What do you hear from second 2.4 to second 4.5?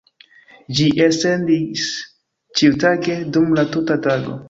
ĉiutage, dum la tuta tago.